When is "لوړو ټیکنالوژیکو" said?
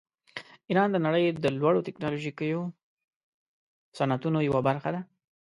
1.59-2.59